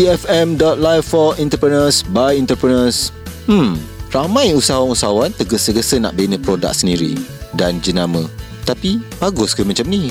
[0.00, 3.12] EFM.live for entrepreneurs by entrepreneurs.
[3.44, 3.76] Hmm,
[4.08, 7.20] ramai usahawan-usahawan tergesa-gesa nak bina produk sendiri
[7.52, 8.24] dan jenama.
[8.64, 10.08] Tapi bagus ke macam ni?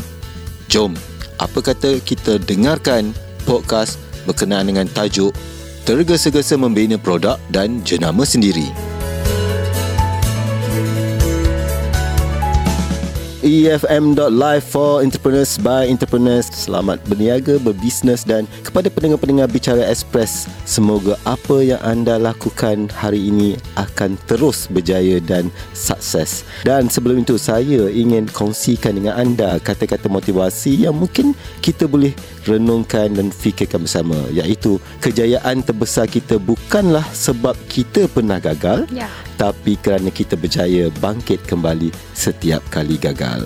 [0.69, 0.93] Jom,
[1.41, 3.17] apa kata kita dengarkan
[3.49, 3.97] podcast
[4.29, 5.33] berkenaan dengan tajuk
[5.89, 8.69] Tergesa-gesa membina produk dan jenama sendiri.
[13.39, 16.51] EFM.live for entrepreneurs by entrepreneurs.
[16.51, 23.55] Selamat berniaga, berbisnes dan kepada pendengar-pendengar Bicara Express, semoga apa yang anda lakukan hari ini
[23.79, 26.43] akan terus berjaya dan sukses.
[26.67, 31.31] Dan sebelum itu, saya ingin kongsikan dengan anda kata-kata motivasi yang mungkin
[31.63, 32.11] kita boleh
[32.49, 39.05] renungkan dan fikirkan bersama iaitu kejayaan terbesar kita bukanlah sebab kita pernah gagal Ya.
[39.37, 43.45] tapi kerana kita berjaya bangkit kembali setiap kali gagal.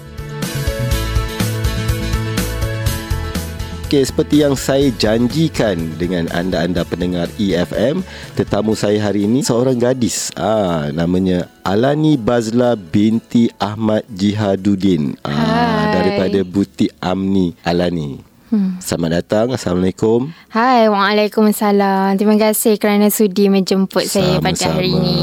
[3.84, 8.02] Okey, seperti yang saya janjikan dengan anda-anda pendengar EFM,
[8.34, 10.34] tetamu saya hari ini seorang gadis.
[10.34, 15.14] Ah, namanya Alani Bazla binti Ahmad Jihaduddin.
[15.22, 15.94] Ah, Hai.
[15.94, 18.33] daripada Butik Amni Alani.
[18.54, 18.78] Hmm.
[18.78, 19.48] Selamat datang.
[19.58, 20.30] Assalamualaikum.
[20.54, 22.22] Hai, Waalaikumsalam.
[22.22, 25.18] Terima kasih kerana sudi menjemput saya pada hari ini.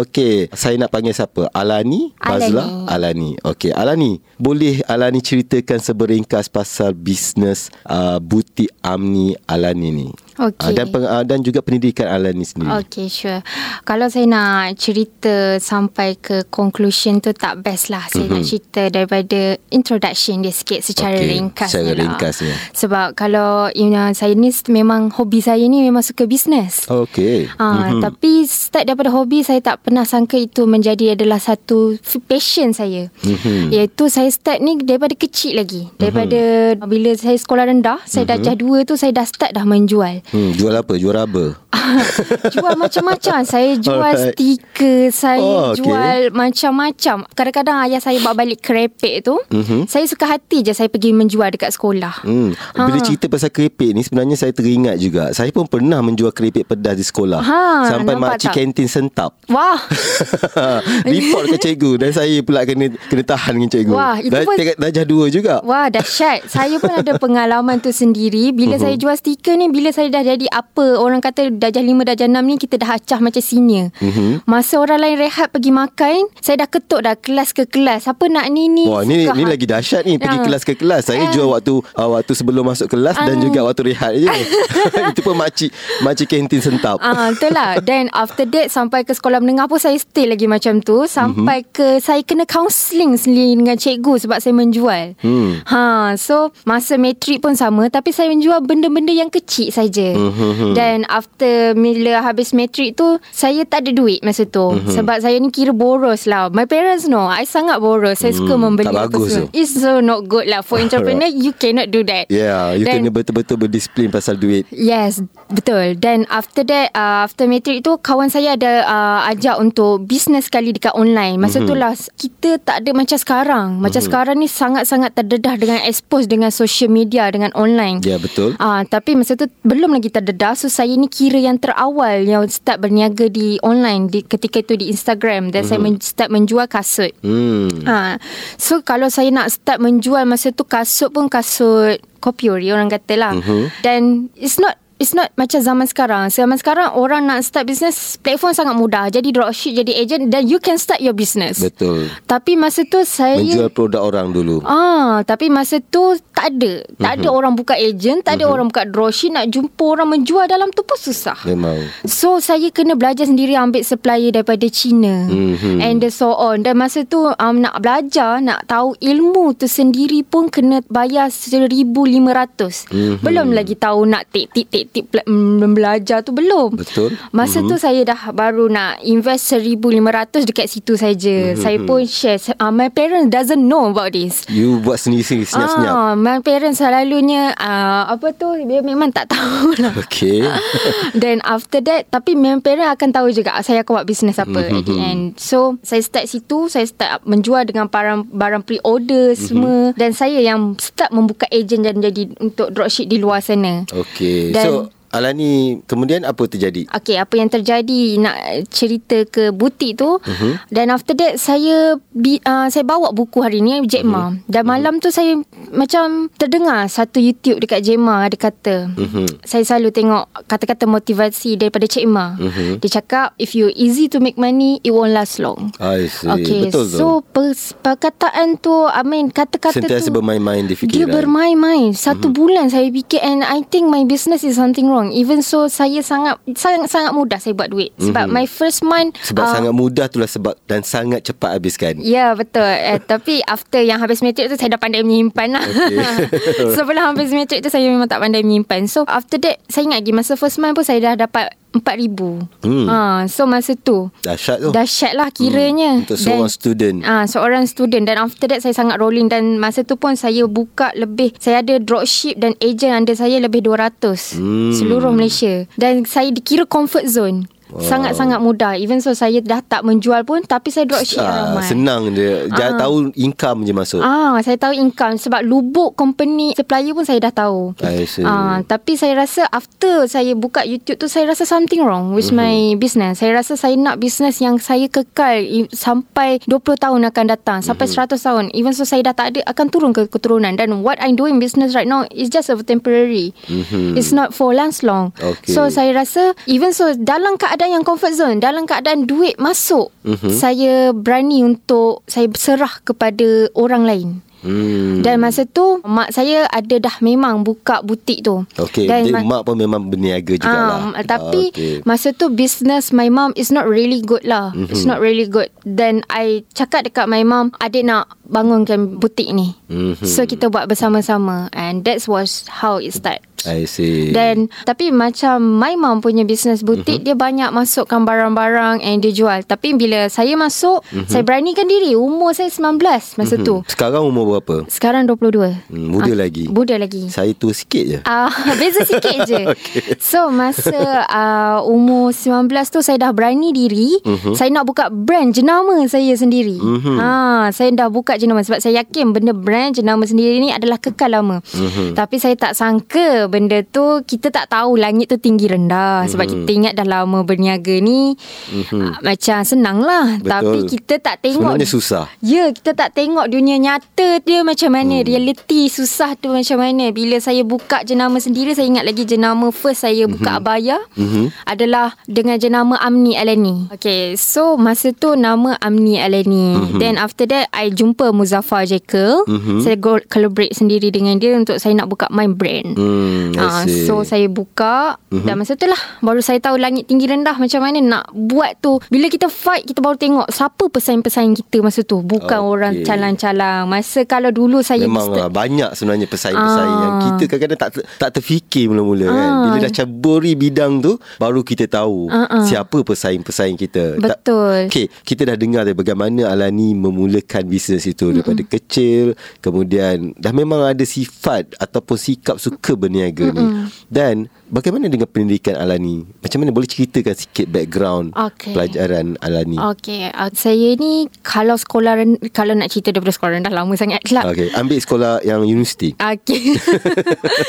[0.00, 1.52] Okey, saya nak panggil siapa?
[1.52, 3.36] Alani Bazla Alani.
[3.44, 10.08] Okey, Alani, boleh Alani ceritakan seberingkas pasal bisnes uh, butik Amni Alani ni?
[10.40, 10.72] Uh, Okey.
[10.72, 12.72] dan peng, uh, dan juga pendidikan Alani sendiri.
[12.80, 13.44] Okay, sure.
[13.84, 18.08] Kalau saya nak cerita sampai ke conclusion tu tak best lah.
[18.08, 18.32] Saya mm-hmm.
[18.32, 21.68] nak cerita daripada introduction dia sikit secara Okey, ringkas.
[21.68, 21.98] secara lah.
[22.00, 22.54] ringkasnya.
[22.72, 26.88] Sebab kalau you know, saya ni memang hobi saya ni memang suka bisnes.
[26.88, 27.52] Okey.
[27.60, 28.00] Ah, mm-hmm.
[28.00, 33.12] tapi start daripada hobi saya tak pernah sangka itu menjadi adalah satu passion saya.
[33.20, 33.76] Mhm.
[33.76, 35.92] Iaitu saya start ni daripada kecil lagi.
[36.00, 36.88] Daripada mm-hmm.
[36.88, 38.30] bila saya sekolah rendah, saya Mhm.
[38.32, 40.24] darjah dua tu saya dah start dah menjual.
[40.30, 40.94] Hmm, jual apa?
[40.94, 41.58] Jual rubber.
[42.54, 43.42] jual macam-macam.
[43.42, 44.32] Saya jual Alright.
[44.32, 45.82] stiker, saya Oh, okay.
[45.82, 47.26] jual macam-macam.
[47.28, 49.56] Kadang-kadang ayah saya bawa balik kerepek tu, Mhm.
[49.56, 49.80] mm-hmm.
[49.86, 52.22] saya suka hati je saya pergi menjual dekat sekolah.
[52.22, 52.54] Hmm.
[52.72, 53.02] Bila Ha.
[53.02, 55.30] cerita pasal keripik ni sebenarnya saya teringat juga.
[55.30, 57.40] Saya pun pernah menjual keripik pedas di sekolah.
[57.40, 58.56] Ha, Sampai makcik tak?
[58.56, 59.34] kantin sentap.
[59.46, 59.78] Wah,
[61.06, 64.58] Report ke cikgu Dan saya pula kena Kena tahan dengan cikgu Wah, itu dah, pun-
[64.76, 68.82] Darjah dua juga Wah dahsyat Saya pun ada pengalaman tu sendiri Bila Mhm.
[68.82, 72.42] saya jual stiker ni Bila saya dah jadi apa Orang kata darjah 5 darjah 6
[72.42, 74.44] ni Kita dah acah macam senior Mhm.
[74.44, 78.46] Masa orang lain rehat pergi makan Saya dah ketuk dah Kelas ke kelas Siapa nak
[78.48, 80.42] ni ni Wah ni ni lagi dahsyat ni pergi Ah.
[80.42, 81.02] kelas ke kelas.
[81.04, 81.30] Saya Ah.
[81.30, 83.40] jual waktu uh, waktu sebelum masuk kelas dan Ah.
[83.40, 84.26] juga waktu rehat je.
[85.10, 85.70] Itu pun makcik
[86.00, 86.96] makcik kantin sentap.
[86.98, 87.76] Ah, betul lah.
[87.78, 91.68] Then after that sampai ke sekolah menengah pun saya stay lagi macam tu sampai Mhm.
[91.70, 95.14] ke saya kena counselling sendiri dengan cikgu sebab saya menjual.
[95.18, 95.60] Hmm.
[95.64, 95.82] Ha,
[96.16, 99.99] so masa matrik pun sama tapi saya menjual benda-benda yang kecil saja.
[100.10, 100.72] Mhm.
[100.72, 104.92] Dan after bila habis matrik tu saya tak ada duit masa tu Mhm.
[104.92, 106.48] sebab saya ni kira boros lah.
[106.50, 108.20] My parents know I sangat boros.
[108.20, 109.44] Saya suka Hmm, membeli tak bagus tu.
[109.50, 112.26] It's so not good lah for entrepreneur you cannot do that.
[112.28, 114.64] Yeah, you Then- kena betul-betul berdisiplin pasal duit.
[114.70, 115.96] Yes, betul.
[115.96, 120.70] Dan after that, uh, after matric tu, kawan saya ada uh, ajak untuk bisnes sekali
[120.70, 121.36] dekat online.
[121.36, 121.68] Masa mm-hmm.
[121.68, 123.66] tu lah, kita tak ada macam sekarang.
[123.76, 124.06] Macam mm-hmm.
[124.06, 128.02] sekarang ni sangat-sangat terdedah dengan expose dengan social media, dengan online.
[128.02, 128.54] Ya, betul.
[128.56, 132.82] Ah, tapi masa tu belum lagi terdedah So saya ni kira yang terawal Yang start
[132.82, 135.68] berniaga di online di, Ketika itu di Instagram Dan mm-hmm.
[135.68, 137.84] saya men, start menjual kasut Hmm.
[137.84, 138.16] Ha.
[138.56, 143.32] So kalau saya nak start menjual masa tu kasut pun kasut kopiori orang kata lah.
[143.34, 143.40] Mhm.
[143.40, 143.64] Mm-hmm.
[143.80, 144.00] Dan
[144.36, 146.28] it's not It's not macam zaman sekarang.
[146.28, 149.08] Zaman sekarang orang nak start business platform sangat mudah.
[149.08, 151.56] Jadi dropship, jadi agent dan you can start your business.
[151.56, 152.12] Betul.
[152.28, 154.60] Tapi masa tu saya Menjual produk orang dulu.
[154.60, 156.84] Ah, tapi masa tu tak ada.
[157.00, 157.16] Tak Mhm.
[157.16, 160.84] ada orang buka agent, tak ada orang buka dropship nak jumpa orang menjual dalam tu
[160.84, 161.48] pun susah.
[161.48, 161.80] Memang.
[162.04, 165.80] So saya kena belajar sendiri ambil supplier daripada China Mhm.
[165.80, 166.60] and the so on.
[166.60, 172.84] Dan masa tu um, nak belajar, nak tahu ilmu tu sendiri pun kena bayar 1500.
[172.92, 173.24] Mhm.
[173.24, 176.74] Belum lagi tahu nak tip-tip-tip pela- mm, belajar tu belum.
[176.74, 177.14] Betul.
[177.30, 180.02] Masa tu saya dah baru nak invest 1500
[180.42, 181.54] dekat situ saja.
[181.54, 184.42] Saya pun share uh, my parents doesn't know about this.
[184.46, 185.90] You buat sendiri-sendiri senyap-senyap.
[185.90, 189.94] Ah, my parents selalunya uh, apa tu dia memang tak tahu lah.
[189.96, 190.42] Okey.
[191.14, 194.72] Then after that Tapi memang parent akan tahu juga Saya akan buat bisnes apa Mhm.
[194.72, 199.90] At the end So saya start situ Saya start menjual Dengan barang Barang pre-order semua
[199.92, 204.50] Dan saya yang Start membuka agent Dan jadi Untuk dropship di luar sana Okey.
[204.50, 204.72] Dan- So
[205.10, 206.86] Alani kemudian apa terjadi?
[206.86, 208.38] Okay, apa yang terjadi nak
[208.70, 210.22] cerita ke butik tu.
[210.22, 210.54] Uh-huh.
[210.70, 214.30] Dan after that, saya bi, uh, saya bawa buku hari ni, Jack Ma.
[214.30, 214.38] Uh-huh.
[214.46, 215.34] Dan malam tu saya
[215.74, 218.30] macam terdengar satu YouTube dekat Jack Ma.
[218.30, 219.26] Dia kata, uh-huh.
[219.42, 222.38] saya selalu tengok kata-kata motivasi daripada Cik Ma.
[222.38, 222.78] Uh-huh.
[222.78, 225.74] Dia cakap, if you easy to make money, it won't last long.
[225.82, 226.30] I see.
[226.30, 227.50] Okay, Betul so per,
[227.82, 230.06] perkataan tu, I mean, kata-kata Sentiasa tu.
[230.06, 230.94] Sentiasa bermain-main di fikiran.
[230.94, 231.98] Dia bermain-main.
[231.98, 232.38] Satu uh-huh.
[232.38, 234.99] bulan saya fikir and I think my business is something wrong.
[235.08, 237.96] Even so, saya sangat sangat sangat mudah saya buat duit.
[237.96, 238.36] Sebab uh-huh.
[238.36, 239.16] my first month.
[239.24, 241.96] Sebab uh, sangat mudah itulah sebab dan sangat cepat habiskan.
[242.04, 242.68] Ya, yeah, betul.
[242.68, 245.64] Eh, tapi after yang habis matrik tu, saya dah pandai menyimpan lah.
[245.64, 246.28] Okay.
[246.76, 248.84] Sebelum habis matrik tu, saya memang tak pandai menyimpan.
[248.84, 252.86] So, after that, saya ingat lagi masa first month pun saya dah dapat RM4,000 hmm.
[252.90, 252.98] ha,
[253.30, 256.00] So masa tu Dahsyat tu Dahsyat lah kiranya hmm.
[256.02, 259.62] Untuk seorang dan, student ah, ha, Seorang student Dan after that Saya sangat rolling Dan
[259.62, 264.02] masa tu pun Saya buka lebih Saya ada dropship Dan agent under saya Lebih 200
[264.34, 264.72] hmm.
[264.74, 267.46] Seluruh Malaysia Dan saya dikira comfort zone.
[267.78, 268.74] Sangat-sangat mudah.
[268.74, 271.66] Even so saya dah tak menjual pun Tapi saya dropship ah, ramai.
[271.70, 272.80] Senang dia Jangan ah.
[272.82, 274.00] tahu income je masuk.
[274.02, 275.14] Ah, Saya tahu income.
[275.16, 277.78] Sebab lubuk company Supplier pun saya dah tahu.
[278.26, 282.42] Ah, Tapi saya rasa After saya buka YouTube tu Saya rasa something wrong With uh-huh.
[282.42, 283.22] my business.
[283.22, 288.10] Saya rasa saya nak business Yang saya kekal Sampai 20 tahun akan datang Sampai uh-huh.
[288.10, 288.44] 100 tahun.
[288.56, 290.58] Even so saya dah tak ada Akan turun ke keturunan.
[290.58, 293.30] Dan what I'm doing business right now Is just a temporary.
[293.46, 293.94] Uh-huh.
[293.94, 295.14] It's not for last long.
[295.20, 295.54] Okay.
[295.54, 299.92] So saya rasa Even so Dalam keadaan keadaan yang comfort zone dalam keadaan duit masuk
[300.00, 300.32] uh-huh.
[300.32, 304.08] saya berani untuk saya berserah kepada orang lain
[304.40, 305.04] Hmm.
[305.04, 308.40] Dan masa tu mak saya ada dah memang buka butik tu.
[308.56, 308.88] Okay.
[308.88, 310.96] Dan Jadi mak pun memang berniaga jugalah.
[310.96, 311.74] Um, tapi okay.
[311.84, 314.52] masa tu business my mom is not really good lah.
[314.56, 314.72] Mm-hmm.
[314.72, 315.52] It's not really good.
[315.68, 319.52] Then I cakap dekat my mom adik nak bangunkan butik ni.
[319.68, 320.08] Mm-hmm.
[320.08, 323.20] So kita buat bersama-sama and that was how it start.
[323.48, 324.12] I see.
[324.12, 327.06] Dan tapi macam my mom punya business butik mm-hmm.
[327.06, 329.40] dia banyak masukkan barang-barang and dia jual.
[329.44, 331.08] Tapi bila saya masuk, mm-hmm.
[331.08, 331.96] saya beranikan diri.
[331.96, 332.80] Umur saya 19
[333.16, 333.46] masa mm-hmm.
[333.46, 333.54] tu.
[333.70, 334.68] Sekarang umur berapa?
[334.68, 335.70] Sekarang 22.
[335.70, 336.44] Hmm, muda uh, lagi.
[336.50, 337.08] Muda lagi.
[337.08, 337.98] Saya tu sikit je.
[338.04, 339.42] Ah, uh, beza sikit je.
[339.52, 339.96] okay.
[340.02, 344.36] So masa uh, umur 19 tu saya dah berani diri, uh-huh.
[344.36, 346.58] saya nak buka brand jenama saya sendiri.
[346.58, 346.98] Uh-huh.
[346.98, 351.08] Ha, saya dah buka jenama sebab saya yakin benda brand jenama sendiri ni adalah kekal
[351.08, 351.40] lama.
[351.54, 351.96] Uh-huh.
[351.96, 356.50] Tapi saya tak sangka benda tu kita tak tahu langit tu tinggi rendah sebab kita
[356.50, 358.74] ingat dah lama berniaga ni uh-huh.
[358.74, 360.18] uh, macam senang lah.
[360.18, 360.30] Betul.
[360.30, 361.54] Tapi kita tak tengok.
[361.54, 362.04] Sebenarnya susah.
[362.20, 365.06] Ya, kita tak tengok dunia nyata dia macam mana hmm.
[365.06, 369.84] reality susah tu macam mana bila saya buka jenama sendiri saya ingat lagi jenama first
[369.84, 370.40] saya buka hmm.
[370.40, 371.30] abaya hmm.
[371.46, 376.78] adalah dengan jenama Amni Alani okay so masa tu nama Amni Alani hmm.
[376.80, 379.60] then after that I jumpa Muzaffar Jekyll hmm.
[379.62, 382.74] saya go collaborate sendiri dengan dia untuk saya nak buka my brand
[383.20, 385.26] hmm, uh, so saya buka hmm.
[385.28, 388.80] dan masa tu lah baru saya tahu langit tinggi rendah macam mana nak buat tu
[388.88, 392.52] bila kita fight kita baru tengok siapa pesaing-pesaing kita masa tu bukan okay.
[392.52, 396.84] orang calang-calang masa kalau dulu saya Memang lah, banyak sebenarnya pesaing-pesaing Aa.
[396.84, 397.02] yang ah.
[397.04, 397.70] kita kadang-kadang tak
[398.00, 399.14] tak terfikir mula-mula Aa.
[399.14, 399.30] kan.
[399.30, 399.42] Ah.
[399.46, 402.42] Bila dah caburi bidang tu baru kita tahu Aa.
[402.44, 404.00] siapa pesaing-pesaing kita.
[404.00, 404.72] Betul.
[404.72, 408.52] Okey, kita dah dengar dari bagaimana Alani memulakan bisnes itu daripada Mm-mm.
[408.52, 409.04] kecil
[409.40, 412.74] kemudian dah memang ada sifat ataupun sikap suka
[413.10, 413.66] berniaga Mm-mm.
[413.66, 413.68] ni.
[413.90, 414.14] Dan
[414.48, 416.06] bagaimana dengan pendidikan Alani?
[416.22, 418.54] Macam mana boleh ceritakan sikit background okay.
[418.54, 419.58] pelajaran Alani?
[419.58, 421.98] Okey, uh, saya ni kalau sekolah
[422.30, 424.30] kalau nak cerita daripada sekolah dah lama sangat lah.
[424.30, 424.54] Okay.
[424.54, 425.94] Ambil sekolah yang universiti.
[425.98, 426.54] Okay.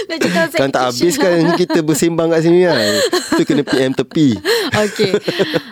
[0.61, 2.77] kan tak habis kan kita bersembang kat sini kan.
[3.37, 4.37] Itu kena PM tepi.
[4.71, 5.11] Okay.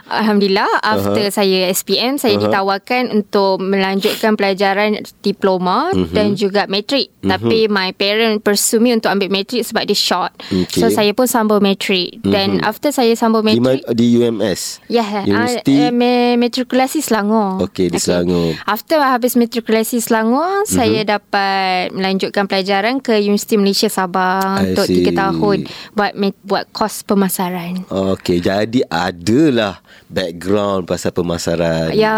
[0.10, 0.70] Alhamdulillah.
[0.84, 1.34] After uh-huh.
[1.34, 2.50] saya SPM, saya uh-huh.
[2.50, 6.12] ditawarkan untuk melanjutkan pelajaran diploma uh-huh.
[6.12, 7.14] dan juga matrik.
[7.22, 7.36] Uh-huh.
[7.36, 10.32] Tapi my parent pursue me untuk ambil matrik sebab dia short.
[10.50, 10.82] Okay.
[10.82, 12.20] So saya pun sambung matrik.
[12.26, 12.70] Dan uh-huh.
[12.70, 13.86] after saya sambung matrik.
[13.88, 14.84] Di, di UMS?
[14.90, 15.06] Ya.
[15.06, 15.76] Yeah, Universiti?
[15.80, 17.64] Uh, matrikulasi Selangor.
[17.70, 18.06] Okay, di okay.
[18.10, 18.58] Selangor.
[18.66, 20.68] After habis matrikulasi Selangor, uh-huh.
[20.68, 25.06] saya dapat melanjutkan pelajaran ke Universiti Malaysia Sabah I untuk see.
[25.06, 25.58] 3 tahun
[25.94, 26.12] buat
[26.44, 27.86] buat kos pemasaran.
[27.90, 31.94] Okey, jadi adalah background pasal pemasaran.
[31.94, 32.14] Ya,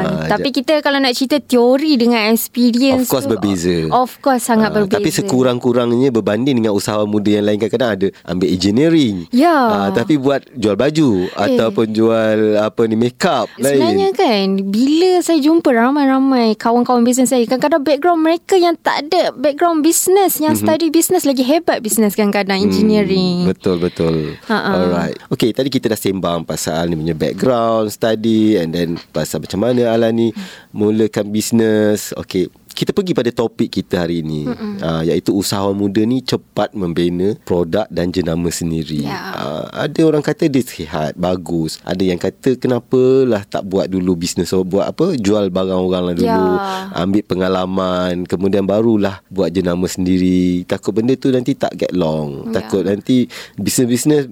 [0.00, 3.76] ha, tapi kita kalau nak cerita teori dengan experience Of course tu, berbeza.
[3.92, 4.96] Of course sangat ha, berbeza.
[5.00, 9.16] Tapi sekurang-kurangnya berbanding dengan usahawan muda yang lain kadang-kadang ada ambil engineering.
[9.30, 9.52] Ya.
[9.52, 11.44] Ha, tapi buat jual baju eh.
[11.44, 13.76] ataupun jual apa ni makeup lain.
[13.76, 19.30] Sebenarnya kan bila saya jumpa ramai-ramai kawan-kawan bisnes saya kadang-kadang background mereka yang tak ada
[19.36, 20.66] background business yang mm-hmm.
[20.66, 23.36] study business lagi hebat business kadang-kadang hmm, engineering.
[23.44, 24.34] betul betul.
[24.48, 24.74] Uh-uh.
[24.74, 25.16] Alright.
[25.28, 29.92] Okay tadi kita dah sembang pasal ni punya background study and then pasal macam mana
[29.92, 30.28] Alan ni
[30.72, 32.16] mulakan business.
[32.16, 34.46] Okay kita pergi pada topik kita hari ini
[34.80, 39.04] uh, iaitu usahawan muda ni cepat membina produk dan jenama sendiri.
[39.04, 39.34] Ya.
[39.36, 41.82] Uh, ada orang kata dia sihat, bagus.
[41.82, 46.14] Ada yang kata kenapalah tak buat dulu bisnes so, buat apa jual barang orang lah
[46.16, 46.90] dulu, Ya.
[47.06, 50.62] ambil pengalaman, kemudian barulah buat jenama sendiri.
[50.66, 52.50] Takut benda tu nanti tak get long.
[52.50, 52.62] Ya.
[52.62, 53.26] Takut nanti
[53.58, 54.30] bisnes-bisnes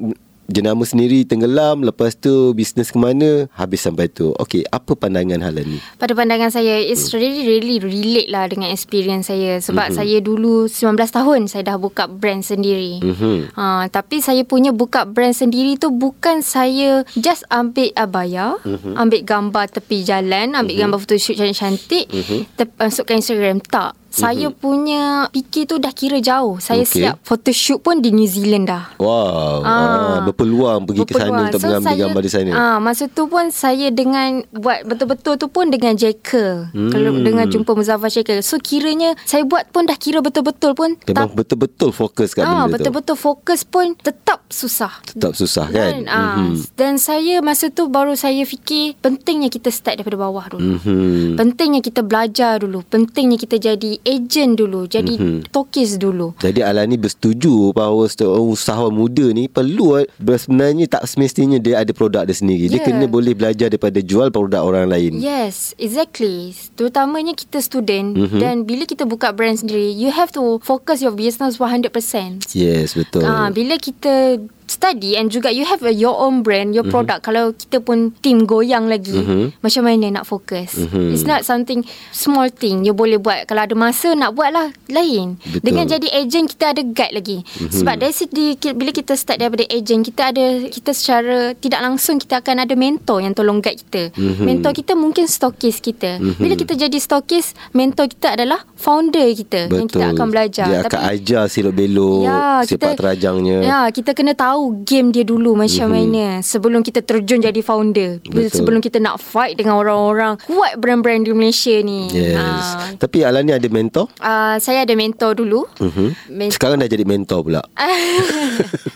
[0.48, 5.52] jenama sendiri tenggelam lepas tu bisnes ke mana habis sampai tu okey apa pandangan hal
[5.54, 9.94] ni Pada pandangan saya It's really really relate lah Dengan experience saya Sebab Mhm.
[9.94, 13.52] saya dulu 19 tahun Saya dah buka brand sendiri Mhm.
[13.52, 18.96] ha, Tapi saya punya buka brand sendiri tu Bukan saya Just ambil abaya Mhm.
[18.96, 22.38] Ambil gambar tepi jalan Ambil gambar photoshoot cantik-cantik Mhm.
[22.56, 27.04] tep- Masukkan Instagram Tak saya punya fikir tu dah kira jauh Saya Okey.
[27.04, 29.68] siap photoshoot pun di New Zealand dah wow ah.
[29.68, 30.18] Ah.
[30.24, 31.46] berpeluang pergi ke sana Berpeluang.
[31.46, 35.68] untuk mengambil gambar di sana Ah, masa tu pun saya dengan buat betul-betul tu pun
[35.68, 36.70] dengan Jacker.
[36.70, 36.88] Hmm.
[36.88, 38.40] Kalau dengan jumpa Muzaffar Jacker.
[38.40, 42.66] So kiranya saya buat pun dah kira betul-betul pun memang betul-betul fokus kat ah, benda
[42.66, 44.90] tu betul-betul fokus pun tetap susah.
[45.04, 46.74] tetap susah kan Dan, ah, Mhm.
[46.74, 50.78] dan saya masa tu baru saya fikir pentingnya kita start daripada bawah dulu.
[50.78, 51.36] Mhm.
[51.36, 52.80] Pentingnya kita belajar dulu.
[52.82, 54.86] Pentingnya kita jadi agent dulu.
[54.86, 55.38] Jadi Mhm.
[55.50, 56.34] tokis dulu.
[56.38, 58.06] Jadi Alani bersetuju bahawa
[58.44, 62.68] usahawan muda ni perlu sebenarnya tak semestinya dia ada produk dia sendiri.
[62.68, 62.86] Dia Yeah.
[62.86, 65.18] kena boleh belajar daripada jual produk orang lain.
[65.18, 66.54] Yes, exactly.
[66.74, 68.22] Terutamanya kita student Mhm.
[68.22, 68.40] mm-hmm.
[68.40, 72.44] dan bila kita buka brand sendiri, you have to focus your business 100%.
[72.52, 73.24] Yes, betul.
[73.24, 74.38] Ah, bila kita
[74.68, 77.24] study and juga you have a, your own brand, your product.
[77.24, 79.58] Kalau kita pun team goyang lagi, Mhm.
[79.58, 80.76] macam mana nak fokus?
[80.76, 81.10] Mhm.
[81.10, 83.44] It's not something small thing you boleh buat.
[83.44, 85.40] Kalau ada masa nak buat lah lain.
[85.42, 85.64] Betul.
[85.64, 87.38] Dengan jadi agent kita ada guide lagi.
[87.48, 92.16] Sebab dari segi ki- bila kita start daripada agent, kita ada kita secara tidak langsung
[92.16, 94.12] kita akan ada mentor yang tolong guide kita.
[94.12, 94.44] Mhm.
[94.44, 96.20] Mentor kita mungkin stokis kita.
[96.36, 100.66] Bila kita jadi stokis, mentor kita adalah founder kita yang kita akan belajar.
[100.66, 102.28] Dia akan ajar silap belok,
[102.64, 103.58] sepak terajangnya.
[103.60, 105.94] Ya, kita kena tahu game dia dulu macam Mhm.
[105.94, 106.12] mm-hmm.
[106.12, 108.18] mana sebelum kita terjun jadi founder.
[108.22, 108.52] Betul.
[108.52, 112.06] Sebelum kita nak fight dengan orang-orang kuat brand-brand di Malaysia ni.
[112.10, 112.34] Yes.
[112.36, 112.90] Ah.
[112.94, 114.06] Tapi Alani ada mentor?
[114.18, 115.64] Uh, saya ada mentor dulu.
[115.78, 116.06] Mhm.
[116.28, 117.62] Men- Sekarang dah jadi mentor pula.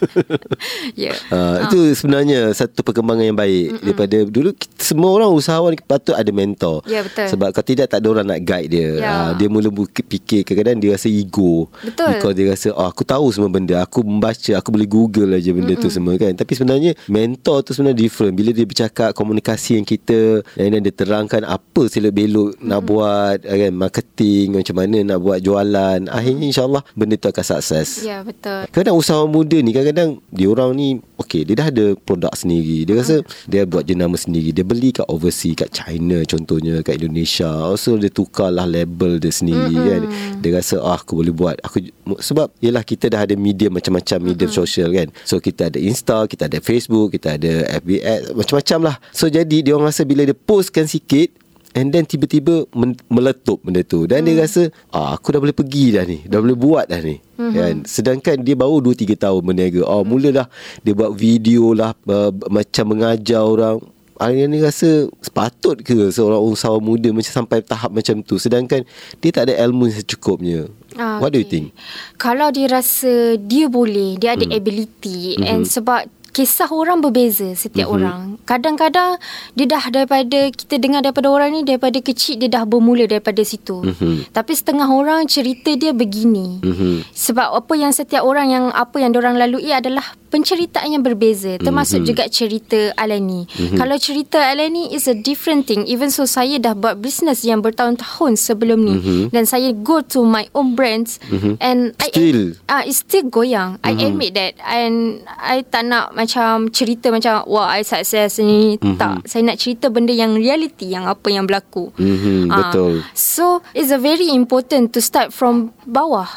[0.99, 1.12] ya.
[1.28, 3.83] Uh, Itu sebenarnya satu perkembangan yang baik Mm-mm.
[3.85, 6.83] daripada dulu semua orang usahawan patut ada mentor.
[6.85, 7.26] Ya, betul.
[7.28, 8.88] Sebab kalau tidak tak ada orang nak guide dia.
[8.99, 9.11] Ya.
[9.12, 11.69] Uh, dia mula fikir kadang-kadang dia rasa ego.
[11.81, 12.16] Betul.
[12.16, 15.75] Because dia rasa oh, aku tahu semua benda, aku membaca, aku boleh google aja benda
[15.75, 15.85] Mm-mm.
[15.85, 16.32] tu semua kan.
[16.37, 21.44] Tapi sebenarnya mentor tu sebenarnya different bila dia bercakap komunikasi yang kita dan dia terangkan
[21.44, 22.68] apa selok belok Mm-mm.
[22.68, 26.09] nak buat kan marketing macam mana nak buat jualan.
[26.09, 28.04] Akhirnya insya-Allah benda tu akan sukses.
[28.04, 28.68] Ya, betul.
[28.73, 32.94] Kadang-kadang usahawan muda ni Kadang-kadang Dia orang ni Okay dia dah ada produk sendiri Dia
[32.99, 37.99] rasa Dia buat jenama sendiri Dia beli kat overseas Kat China contohnya Kat Indonesia Also
[37.99, 39.90] dia tukar lah label dia sendiri mm-hmm.
[39.90, 40.02] kan
[40.44, 41.82] Dia rasa ah, Aku boleh buat aku
[42.23, 44.62] Sebab Yelah kita dah ada media Macam-macam medium mm-hmm.
[44.62, 48.96] sosial kan So kita ada Insta Kita ada Facebook Kita ada FB ads Macam-macam lah
[49.11, 53.80] So jadi dia orang rasa Bila dia postkan sikit And then tiba-tiba men- meletup benda
[53.80, 54.26] tu Dan hmm.
[54.28, 57.52] dia rasa ah, Aku dah boleh pergi dah ni Dah boleh buat dah ni hmm.
[57.52, 57.75] kan?
[57.88, 60.46] Sedangkan dia baru 2-3 tahun berniaga Oh mula dah
[60.84, 63.80] Dia buat video lah uh, Macam mengajar orang
[64.23, 68.87] Hari ni rasa sepatut ke seorang usahawan muda macam sampai tahap macam tu sedangkan
[69.19, 70.61] dia tak ada ilmu yang secukupnya.
[70.95, 71.75] Ah, What do you think?
[72.23, 75.43] Kalau dia rasa dia boleh, dia ada ability Mhm.
[75.43, 77.95] and sebab kisah orang berbeza setiap Mhm.
[77.99, 78.21] orang.
[78.47, 79.19] Kadang-kadang
[79.52, 83.83] dia dah daripada kita dengar daripada orang ni daripada kecil dia dah bermula daripada situ.
[83.83, 84.31] Mhm.
[84.33, 86.62] Tapi setengah orang cerita dia begini.
[86.62, 87.11] Mhm.
[87.11, 92.01] Sebab apa yang setiap orang yang apa yang orang lalui adalah penceritaan yang berbeza termasuk
[92.01, 92.07] Mhm.
[92.09, 93.45] juga cerita Alani.
[93.77, 95.85] Kalau cerita Alani is a different thing.
[95.85, 99.25] Even so saya dah buat business yang bertahun-tahun sebelum ni Mhm.
[99.29, 101.21] dan saya go to my own brands
[101.61, 102.57] and Still.
[102.65, 103.77] Ah it's still goyang.
[103.81, 109.29] I admit that and I tak nak macam cerita macam wah I success ni tak.
[109.29, 111.93] Saya nak cerita benda yang reality yang apa yang berlaku.
[111.97, 113.05] Mhm, Ah, betul.
[113.12, 116.29] So it's a very important to start from bawah.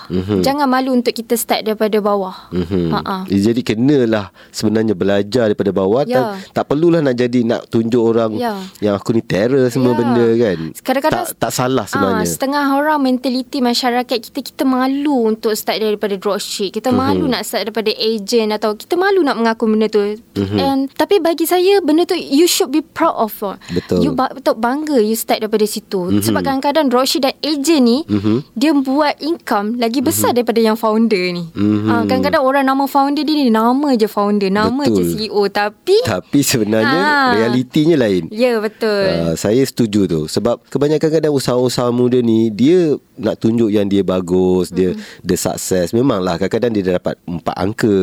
[0.42, 2.50] Jangan malu untuk kita start daripada bawah.
[2.50, 2.92] Mhm.
[2.92, 3.18] Ha-ha.
[3.30, 6.18] Jadi kenalah sebenarnya belajar daripada bawah Ya.
[6.18, 8.58] tak, tak perlulah nak jadi nak tunjuk orang Ya.
[8.82, 9.98] yang aku ni terror semua Ya.
[10.01, 10.58] benda kan.
[10.82, 12.25] Kadang-kadang tak, tak salah sebenarnya.
[12.25, 16.74] Ah, setengah orang mentaliti masyarakat kita kita malu untuk start daripada dropship.
[16.74, 16.98] Kita Mhm.
[16.98, 20.01] malu nak start daripada agent atau kita malu nak mengaku benda tu.
[20.34, 20.58] Mm-hmm.
[20.58, 23.36] And tapi bagi saya benda tu you should be proud of.
[23.68, 24.00] Betul.
[24.00, 26.08] You ba- betul bangga you start daripada situ.
[26.08, 26.24] Mm-hmm.
[26.24, 28.38] Sebab kadang-kadang dropship dan agent ni mm-hmm.
[28.56, 30.38] dia buat income lagi besar mm-hmm.
[30.39, 31.44] daripada yang founder ni.
[31.51, 31.92] Mm-hmm.
[31.92, 34.96] Uh, kadang-kadang orang nama founder dia ni nama je founder, nama Betul.
[34.96, 37.32] je CEO tapi Tapi sebenarnya Ah.
[37.34, 38.27] realitinya lain.
[38.29, 39.05] Ya betul.
[39.05, 44.01] Uh, saya setuju tu sebab kebanyakan kadang usaha-usaha muda ni dia nak tunjuk yang dia
[44.01, 45.22] bagus, dia Mm-hmm.
[45.22, 45.91] dia sukses.
[45.91, 47.98] Memanglah kadang-kadang dia dapat empat angka,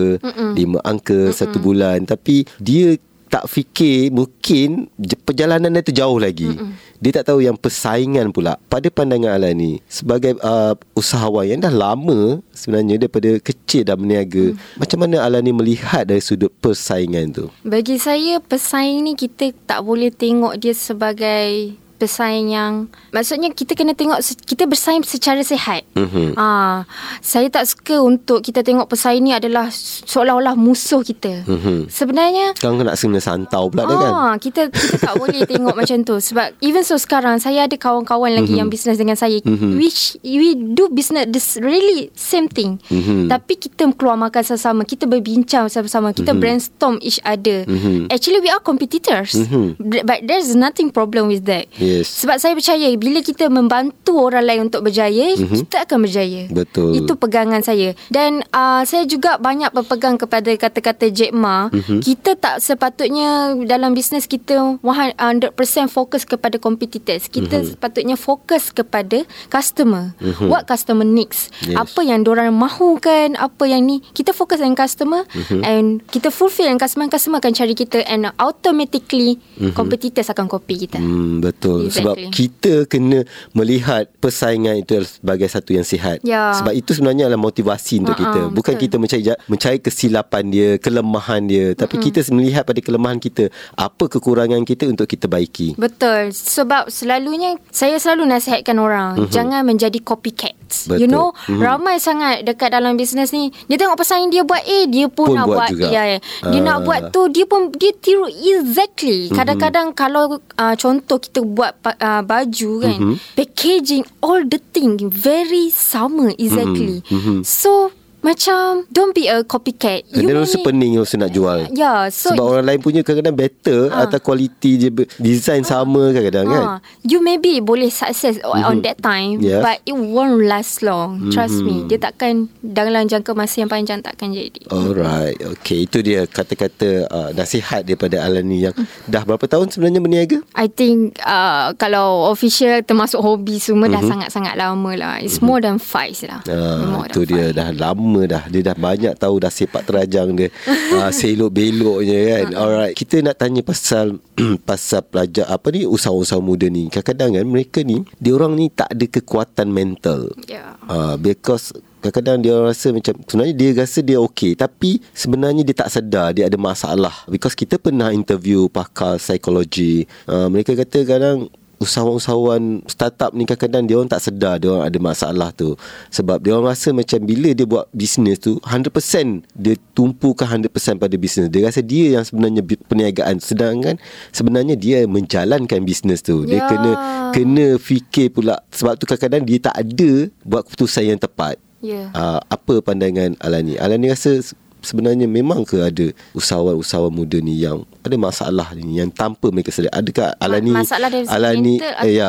[0.52, 2.98] lima angka satu bulan tapi dia
[3.32, 4.92] tak fikir mungkin
[5.24, 6.52] perjalanan dia jauh lagi.
[6.52, 6.76] Mm-mm.
[7.00, 8.60] Dia tak tahu yang persaingan pula.
[8.68, 14.52] Pada pandangan Alani sebagai uh, usahawan yang dah lama sebenarnya daripada kecil dah berniaga.
[14.52, 14.60] Mm.
[14.76, 17.48] Macam mana Alani melihat dari sudut persaingan tu?
[17.64, 23.94] Bagi saya pesaing ni kita tak boleh tengok dia sebagai pesaing yang maksudnya kita kena
[23.94, 25.86] tengok kita bersaing secara sihat.
[25.94, 26.34] Mhm.
[26.34, 26.82] Ah,
[27.22, 31.46] saya tak suka untuk kita tengok pesaing ni adalah seolah-olah musuh kita.
[31.46, 31.86] Mhm.
[31.86, 34.10] Sebenarnya Sekarang kena kena santau pula dia kan?
[34.10, 38.34] Ah, kita kita tak boleh tengok macam tu sebab even so sekarang saya ada kawan-kawan
[38.34, 38.58] lagi Mhm.
[38.58, 39.38] yang bisnes dengan saya
[39.78, 42.82] which we do business this really same thing.
[42.90, 43.30] Mhm.
[43.30, 47.62] Tapi kita keluar makan sama-sama, kita berbincang sama-sama, kita brainstorm each other.
[47.68, 48.10] Mhm.
[48.10, 49.38] Actually we are competitors.
[49.38, 49.78] Mhm.
[50.02, 51.68] But there's nothing problem with that.
[51.92, 52.24] Yes.
[52.24, 56.48] Sebab saya percaya bila kita membantu orang lain untuk berjaya, kita akan berjaya.
[56.48, 56.96] Betul.
[56.96, 57.92] Itu pegangan saya.
[58.08, 61.68] Dan uh, saya juga banyak berpegang kepada kata-kata Jack Ma.
[61.68, 62.00] Mhm.
[62.00, 65.52] Kita tak sepatutnya dalam bisnes kita 100%
[65.86, 67.28] fokus kepada competitors.
[67.28, 67.76] Kita Mhm.
[67.76, 70.16] sepatutnya fokus kepada customer.
[70.40, 71.52] What customer needs.
[71.62, 71.76] Yes.
[71.76, 74.00] Apa yang diorang mahukan, apa yang ni.
[74.12, 75.60] Kita fokus dengan customer Mhm.
[75.62, 77.10] and kita fulfill dengan customer.
[77.10, 79.36] Customer akan cari kita and automatically
[79.74, 80.98] competitors akan copy kita.
[80.98, 81.81] Hmm, betul.
[81.88, 82.30] Sebab Exactly.
[82.30, 83.18] kita kena
[83.52, 86.20] melihat persaingan itu sebagai satu yang sihat.
[86.22, 86.52] Ya.
[86.54, 88.40] Sebab itu sebenarnya adalah motivasi untuk Ha-ha, kita.
[88.50, 88.82] Bukan betul.
[88.84, 94.62] kita mencari mencari kesilapan dia, kelemahan dia, tapi kita melihat pada kelemahan kita, apa kekurangan
[94.62, 95.74] kita untuk kita baiki.
[95.74, 96.30] Betul.
[96.30, 99.30] Sebab selalunya saya selalu nasihatkan orang mm-hmm.
[99.30, 100.52] jangan menjadi copycat.
[100.88, 100.98] Betul.
[100.98, 101.38] You know, Mhm.
[101.52, 101.62] mm-hmm.
[101.62, 105.36] ramai sangat dekat dalam bisnes ni dia tengok pesaing dia buat A, dia pun, Pun
[105.36, 105.86] nak buat buat, juga.
[105.88, 106.02] ya.
[106.08, 106.18] ya.
[106.48, 106.64] Dia Ah.
[106.64, 109.28] nak buat tu, dia pun dia tiru exactly.
[109.28, 109.36] Mhm.
[109.36, 110.24] Kadang-kadang kalau
[110.56, 113.16] uh, contoh kita buat pa- uh, baju kan, Mhm.
[113.36, 117.00] packaging all the thing very sama exactly.
[117.08, 117.40] Mhm.
[117.44, 117.90] So
[118.22, 120.06] macam don't be a copycat.
[120.08, 121.66] Dia may rasa pening rasa nak jual.
[121.74, 124.06] Ya, so Sebab orang lain punya kadang-kadang better Ah.
[124.06, 126.62] atau kualiti je design sama kadang-kadang kan.
[126.62, 128.62] Ah, you maybe boleh success mm-hmm.
[128.62, 129.58] on that time Yeah.
[129.58, 131.34] but it won't last long.
[131.34, 131.82] Trust me.
[131.90, 134.70] Dia takkan dalam jangka masa yang panjang takkan jadi.
[134.70, 135.90] Alright, okay.
[135.90, 138.74] Itu dia kata-kata uh, nasihat daripada Alani yang
[139.10, 140.38] dah berapa tahun sebenarnya berniaga?
[140.54, 143.98] I think uh, kalau official termasuk hobi semua mm-hmm.
[143.98, 145.14] dah sangat-sangat lama lah.
[145.18, 146.40] It's more than five lah.
[146.46, 148.44] Ah, More itu dia dah lama dah.
[148.52, 150.48] Dia dah banyak tahu dah sepak terajang dia.
[150.92, 152.46] Ah, selok-beloknya kan.
[152.52, 152.92] Alright.
[152.92, 154.20] Kita nak tanya pasal
[154.68, 156.92] pasal pelajar apa ni usahawan-usahawan muda ni.
[156.92, 160.36] Kadang-kadang kan mereka ni dia orang ni tak ada kekuatan mental.
[160.46, 160.76] Yeah.
[160.86, 161.72] uh, because
[162.02, 166.50] Kadang-kadang dia rasa macam Sebenarnya dia rasa dia okey Tapi sebenarnya dia tak sedar Dia
[166.50, 167.14] ada masalah.
[167.30, 170.10] Because kita pernah interview Pakar psikologi.
[170.26, 171.46] Uh, Mereka kata kadang
[171.82, 175.74] Usahawan-usahawan startup ni kadang-kadang dia orang tak sedar dia orang ada masalah tu.
[176.14, 181.14] Sebab dia orang rasa macam bila dia buat bisnes tu 100% dia tumpukan 100% pada
[181.18, 181.50] bisnes.
[181.50, 183.98] Dia rasa dia yang sebenarnya perniagaan sedangkan
[184.30, 186.46] sebenarnya dia menjalankan bisnes tu.
[186.46, 186.68] Dia Ya.
[186.70, 186.92] kena
[187.34, 191.58] kena fikir pula sebab tu kadang-kadang dia tak ada buat keputusan yang tepat.
[191.82, 192.14] Ya.
[192.14, 193.74] Uh, apa pandangan Alani?
[193.74, 194.38] Alani rasa
[194.82, 199.94] sebenarnya memang ke ada usahawan-usahawan muda ni yang ada masalah ni yang tanpa mereka sedar.
[199.94, 202.28] Adakah Alani masalah dari segi Alani mental eh, ya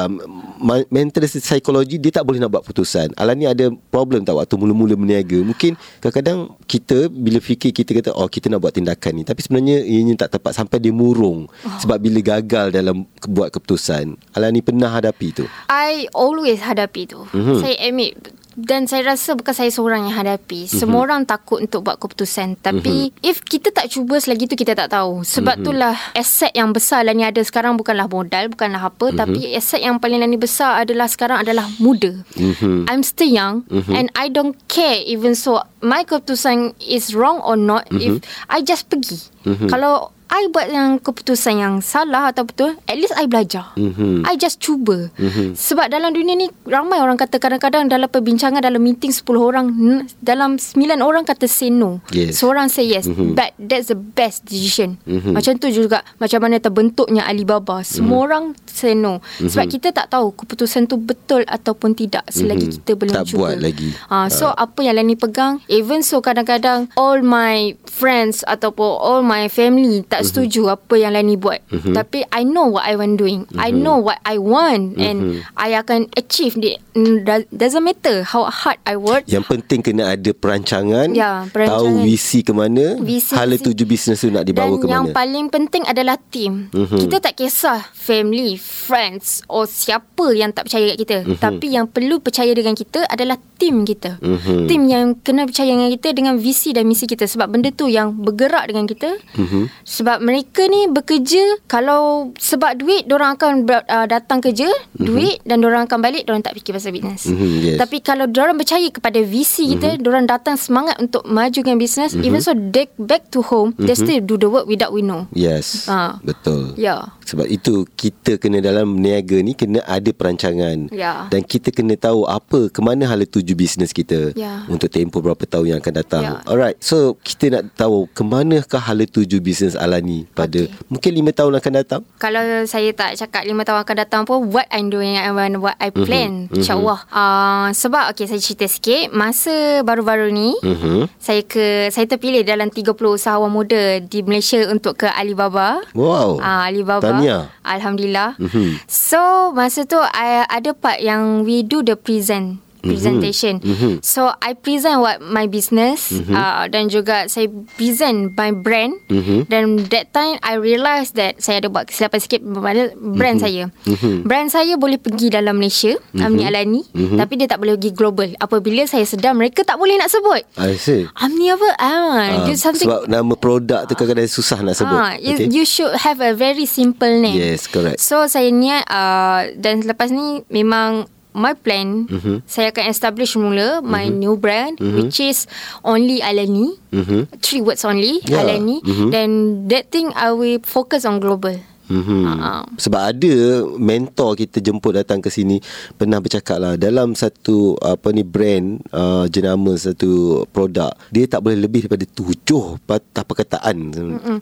[0.90, 3.14] mental psikologi dia tak boleh nak buat putusan.
[3.18, 5.42] Alani ada problem tak waktu mula-mula berniaga?
[5.42, 9.82] Mungkin kadang-kadang kita bila fikir kita kata oh kita nak buat tindakan ni tapi sebenarnya
[9.84, 11.78] ianya tak tepat sampai dia murung oh.
[11.82, 14.16] sebab bila gagal dalam buat keputusan.
[14.38, 15.46] Alani pernah hadapi tu.
[15.70, 17.22] I always hadapi tu.
[17.30, 17.44] Mhm.
[17.44, 17.60] Mm-hmm.
[17.60, 18.14] Saya admit
[18.54, 20.66] dan saya rasa bukan saya seorang yang hadapi.
[20.66, 20.80] Mm-hmm.
[20.80, 22.62] Semua orang takut untuk buat keputusan.
[22.62, 23.26] Tapi mm-hmm.
[23.26, 25.26] if kita tak cuba selagi tu kita tak tahu.
[25.26, 25.66] Sebab mm-hmm.
[25.66, 29.10] itulah aset yang besar lah ni ada sekarang bukanlah modal, bukanlah apa.
[29.10, 29.20] Mm-hmm.
[29.20, 32.14] Tapi aset yang paling lani besar adalah sekarang adalah muda.
[32.38, 32.86] Mhm.
[32.90, 33.94] I'm still young mm-hmm.
[33.94, 38.22] and I don't care even so my keputusan is wrong or not mm-hmm.
[38.22, 39.18] if I just pergi.
[39.44, 39.70] Mm-hmm.
[39.70, 43.70] Kalau I buat yang keputusan yang salah atau betul, at least I belajar.
[43.78, 44.26] Mhm.
[44.26, 45.14] I just cuba.
[45.14, 45.54] Mhm.
[45.54, 49.70] Sebab dalam dunia ni ramai orang kata kadang-kadang dalam perbincangan dalam meeting 10 orang
[50.18, 52.02] dalam 9 orang kata say no.
[52.10, 52.42] Yes.
[52.42, 53.06] Seorang say yes.
[53.06, 53.38] Mhm.
[53.38, 54.98] But that's the best decision.
[55.06, 55.38] Mhm.
[55.38, 57.86] Macam tu juga macam mana terbentuknya Alibaba.
[57.86, 58.26] Semua Mhm.
[58.26, 59.22] orang say no.
[59.38, 62.74] Sebab kita tak tahu keputusan tu betul ataupun tidak selagi Mhm.
[62.82, 63.54] kita belum Tak cuba.
[63.54, 63.94] buat lagi.
[64.10, 69.46] Ha, so apa yang Lani pegang even so kadang-kadang all my friends ataupun all my
[69.46, 70.10] family Mhm.
[70.24, 71.60] Tak setuju apa yang Lani buat.
[71.70, 73.44] Tapi I know what I want doing.
[73.54, 73.78] I Mhm.
[73.78, 75.18] know what I want and
[75.54, 76.80] I akan achieve it.
[76.94, 79.26] Mm, do- Doesn't matter how hard I work.
[79.26, 82.04] Yang penting kena ada perancangan, Ya, tahu perancangan.
[82.04, 85.16] visi ke mana, Visi, hala tuju bisnes tu nak dibawa Dan ke yang mana.
[85.16, 86.70] paling penting adalah team.
[86.70, 86.98] Mhm.
[87.02, 91.18] Kita tak kisah family, friends or siapa yang tak percaya kat kita.
[91.26, 91.38] Mhm.
[91.38, 94.20] Tapi yang perlu percaya dengan kita adalah team kita.
[94.20, 94.68] Mhm.
[94.68, 97.26] Team yang kena percaya dengan kita dengan visi dan misi kita.
[97.26, 99.18] Sebab benda tu yang bergerak dengan kita.
[99.34, 99.72] Mhm.
[100.04, 105.64] Sebab mereka ni bekerja kalau sebab duit, orang akan ber, uh, datang kerja, duit dan
[105.64, 107.24] orang akan balik, orang tak fikir pasal bisnes.
[107.24, 107.78] Mhm, yes.
[107.80, 112.52] Tapi kalau orang percaya kepada visi kita, orang datang semangat untuk majukan bisnes, even so
[112.52, 115.24] they back to home, they still do the work without we know.
[115.32, 116.20] Yes, Ah.
[116.20, 116.76] betul.
[116.76, 117.08] Ya.
[117.24, 120.92] Sebab itu kita kena dalam berniaga ni kena ada perancangan.
[120.92, 121.32] Ya.
[121.32, 124.68] Dan kita kena tahu apa ke mana hala tuju bisnes kita Ya.
[124.68, 126.24] untuk tempoh berapa tahun yang akan datang.
[126.28, 126.36] Ya.
[126.44, 126.76] Alright.
[126.84, 130.90] So kita nak tahu ke manakah hala tuju bisnes Alani pada Okey.
[130.90, 132.02] mungkin lima tahun akan datang.
[132.18, 135.94] Kalau saya tak cakap lima tahun akan datang pun What I'm doing and What I
[135.94, 136.58] plan Mhm.
[136.58, 141.06] InsyaAllah uh, Sebab okay, Saya cerita sikit Masa baru-baru ni Mhm.
[141.16, 146.40] Saya ke Saya terpilih dalam 30 usahawan muda Di Malaysia Untuk ke Alibaba Wow.
[146.40, 147.06] Ah, Alibaba.
[147.06, 147.52] Tahniah.
[147.62, 148.40] Alhamdulillah.
[148.40, 148.82] Mhm.
[148.88, 149.20] So
[149.52, 153.64] masa tu I, ada part yang we do the present presentation.
[153.64, 154.04] Mhm.
[154.04, 157.48] So I present what my business uh, dan juga saya
[157.80, 159.00] present my brand.
[159.08, 159.48] Mhm.
[159.48, 163.72] Dan that time I realise that saya ada buat kesilapan sikit brand saya.
[163.88, 164.28] Mhm.
[164.28, 168.30] Brand saya boleh pergi dalam Malaysia, Amni Alani, tapi dia tak boleh pergi global.
[168.38, 170.44] Apabila saya sedar mereka tak boleh nak sebut.
[170.60, 171.08] I see.
[171.16, 171.70] Amni apa?
[171.80, 175.00] Ah, you something sebab nama produk tu kadang-kadang susah nak sebut.
[175.00, 177.40] Ah, you, you should have a very simple name.
[177.40, 178.04] Yes, correct.
[178.04, 182.14] So saya niat uh, dan selepas ni memang my plan Mhm.
[182.14, 182.38] mm-hmm.
[182.46, 184.22] saya akan establish mula my mm-hmm.
[184.22, 185.10] new brand mm-hmm.
[185.10, 185.50] which is
[185.82, 186.78] only Alani.
[186.94, 187.28] Mhm.
[187.42, 188.46] Three words only Yeah.
[188.46, 188.80] Alani.
[188.86, 189.08] Mhm.
[189.10, 189.30] Then
[189.68, 191.58] that thing I will focus on global.
[191.84, 192.24] Mm-hmm.
[192.40, 192.64] Ah.
[192.80, 193.34] Sebab ada
[193.76, 195.60] mentor kita jemput datang ke sini
[196.00, 201.60] pernah bercakap lah dalam satu apa ni brand uh, jenama satu produk dia tak boleh
[201.60, 203.76] lebih daripada tujuh patah perkataan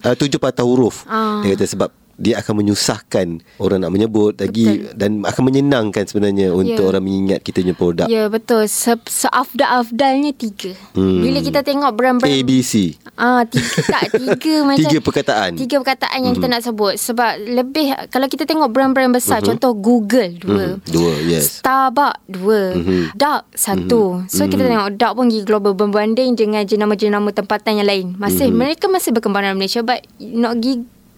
[0.05, 1.41] uh, tujuh patah huruf Ah.
[1.41, 1.89] dia kata sebab
[2.21, 4.93] dia akan menyusahkan orang nak menyebut lagi Betul.
[4.93, 6.87] dan akan menyenangkan sebenarnya untuk Ya.
[6.87, 8.69] orang mengingat kita punya produk Ya yeah, betul.
[8.69, 10.77] Se- seafdal-afdalnya tiga.
[10.93, 11.19] Hmm.
[11.19, 15.51] Bila kita tengok brand-brand ABC Ah tiga tak tiga macam Tiga perkataan.
[15.55, 20.37] Tiga perkataan yang kita nak sebut sebab lebih kalau kita tengok brand-brand besar contoh Google
[20.37, 20.77] dua.
[20.77, 20.87] Mhm.
[20.87, 21.59] Dua, yes.
[21.59, 22.61] Starbucks dua.
[22.73, 23.01] Mhm.
[23.13, 24.21] Dark satu.
[24.27, 28.07] So kita tengok Dark pun pergi global berbanding dengan jenama-jenama tempatan yang lain.
[28.15, 30.73] Masih mereka masih berkembang dalam Malaysia but nak pergi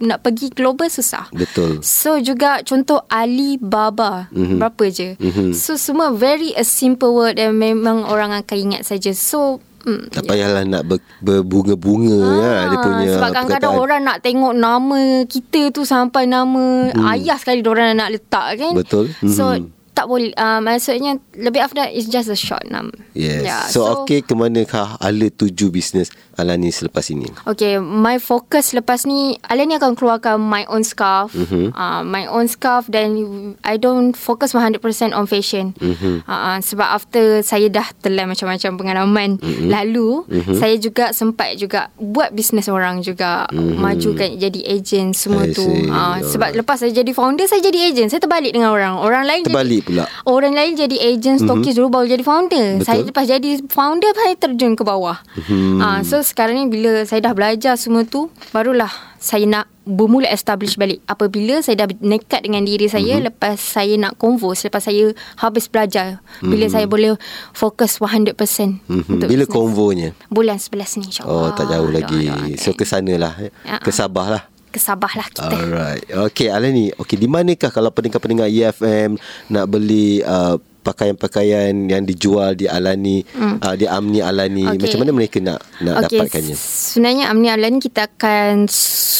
[0.06, 1.28] nak pergi global susah.
[1.30, 4.58] betul So juga contoh Alibaba Mhm.
[4.58, 5.10] berapa je.
[5.16, 5.52] Mhm.
[5.52, 9.12] So semua very a simple word dan memang orang akan ingat saja.
[9.12, 13.86] So mm, tak payahlah nak ber, berbunga-bunga ya, dia punya Ah, sebab kadang-kadang perkataan.
[13.86, 17.04] orang nak tengok nama kita tu sampai nama hmm.
[17.10, 18.74] ayah sekali orang nak letak kan.
[18.74, 19.12] Betul.
[19.26, 19.83] So Mhm.
[19.94, 22.90] Tak boleh uh, maksudnya lebih after is just a short nama.
[23.14, 23.46] Yes.
[23.46, 27.30] Yeah, so, so okey ke manakah ala tuju bisnes Alani selepas ini?
[27.46, 31.30] Okay, my focus lepas ni, Alan ni akan keluarkan my own scarf.
[31.30, 31.78] Mhm.
[31.78, 33.14] Uh, my own scarf dan
[33.62, 34.82] I don't focus 100%
[35.14, 35.78] on fashion.
[35.78, 36.26] Mhm.
[36.26, 39.70] Uh, sebab after saya dah telan macam-macam pengalaman Mhm.
[39.70, 40.26] lalu,
[40.58, 43.46] saya juga sempat juga buat bisnes orang juga.
[43.54, 45.62] Majukan jadi agent semua I tu.
[45.62, 45.86] see.
[45.86, 48.10] Uh, sebab lepas saya jadi founder, saya jadi agent.
[48.10, 48.98] Saya terbalik dengan orang.
[48.98, 50.08] Orang lain Terbalik jadi, pula.
[50.24, 52.80] Orang lain jadi agent, stokis dulu baru jadi founder.
[52.80, 52.86] Betul.
[52.86, 55.20] Saya lepas jadi founder, saya terjun ke bawah.
[55.46, 55.78] Hmm.
[55.78, 60.76] Ah, so sekarang ni bila saya dah belajar semua tu, barulah saya nak bermula establish
[60.76, 61.04] balik.
[61.06, 63.24] Apabila saya dah nekat dengan diri saya Mhm.
[63.26, 67.20] lepas saya nak convo, selepas saya habis belajar, bila saya boleh
[67.52, 69.04] fokus 100% Mhm.
[69.10, 69.52] untuk Bila business.
[69.52, 70.10] konvonya?
[70.28, 71.52] Bulan 11 ni Oh, insyaAllah.
[71.56, 72.24] tak jauh lagi.
[72.56, 73.34] So ke sana lah.
[73.68, 73.80] Ya.
[73.80, 74.44] Ke Sabah lah.
[74.74, 75.54] Kesabahlah kita.
[75.54, 76.10] Alright.
[76.34, 76.90] Okay, Alani.
[76.98, 79.22] Okay, di manakah kalau pendengar-pendengar EFM
[79.54, 83.64] nak beli uh, pakaian-pakaian yang dijual di Alani, mm.
[83.64, 84.68] uh, di Amni Alani.
[84.76, 84.84] Okay.
[84.84, 86.56] Macam mana mereka nak nak Okey, dapatkannya?
[86.60, 88.68] Sebenarnya Amni Alan kita akan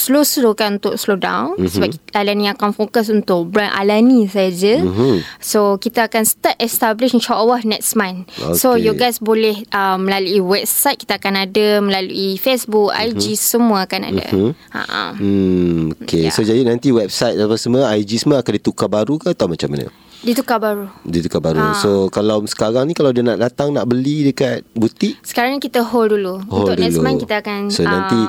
[0.04, 1.72] slow-slowkan untuk slow down mm-hmm.
[1.72, 4.84] sebab Alani akan fokus untuk brand Alani saja.
[4.84, 5.16] Mm-hmm.
[5.40, 8.28] So kita akan start establish insya-Allah next month.
[8.36, 8.60] Okay.
[8.60, 13.16] So you guys boleh uh, melalui website kita akan ada melalui Facebook, mm-hmm.
[13.16, 14.28] IG semua akan ada.
[14.28, 14.52] Mm-hmm.
[14.76, 15.04] Ha.
[15.16, 16.28] Hmm okey.
[16.28, 16.34] Yeah.
[16.36, 19.88] So jadi nanti website apa semua IG semua akan ditukar baru ke atau macam mana?
[20.24, 20.88] Ditukar baru.
[21.04, 21.60] Ditukar baru.
[21.60, 21.76] Ha.
[21.84, 26.16] So kalau sekarang ni kalau dia nak datang nak beli dekat butik, sekarang kita hold
[26.16, 26.40] dulu.
[26.48, 26.84] Hold Untuk dulu.
[26.88, 28.20] next month kita akan So uh, nanti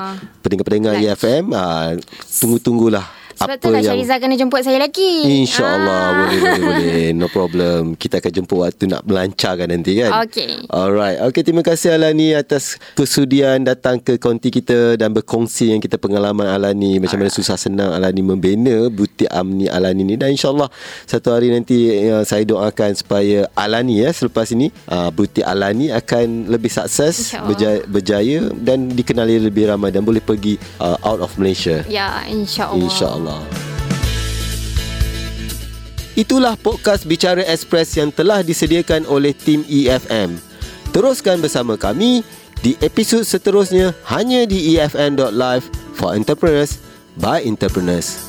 [0.43, 6.11] pendengar-pendengar EFM uh, tunggu-tunggulah sebab tu lah Syariza kena jemput saya lagi InsyaAllah ah.
[6.15, 7.05] boleh, boleh boleh.
[7.11, 7.99] No problem.
[7.99, 10.23] Kita akan jemput waktu nak melancarkan nanti kan?
[10.23, 11.19] Okay Alright.
[11.31, 16.47] Okay terima kasih Alani Atas kesudian datang ke konti kita Dan berkongsi yang kita pengalaman
[16.47, 17.03] Alani.
[17.03, 20.15] Macam mana susah senang Alani membina Butik Amni Alani ni.
[20.15, 20.71] Dan insyaAllah
[21.03, 26.47] Satu hari nanti uh, Saya doakan supaya Alani ya Selepas ini uh, Butik Alani akan
[26.47, 31.83] lebih sukses berjaya, berjaya Dan dikenali lebih ramai Dan boleh pergi uh, Out of Malaysia.
[31.91, 32.79] Ya insyaAllah.
[32.79, 33.41] InsyaAllah Allah.
[36.15, 40.39] Itulah podcast Bicara Express yang telah disediakan oleh tim EFM.
[40.95, 42.23] Teruskan bersama kami
[42.63, 46.79] di episod seterusnya hanya di efm.live for entrepreneurs
[47.19, 48.24] by entrepreneurs.